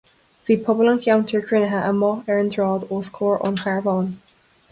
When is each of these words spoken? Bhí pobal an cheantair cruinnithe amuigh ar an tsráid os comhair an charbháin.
Bhí 0.47 0.55
pobal 0.67 0.87
an 0.91 1.01
cheantair 1.03 1.43
cruinnithe 1.49 1.81
amuigh 1.91 2.31
ar 2.35 2.41
an 2.45 2.49
tsráid 2.55 2.87
os 2.97 3.13
comhair 3.19 3.39
an 3.51 3.61
charbháin. 3.63 4.09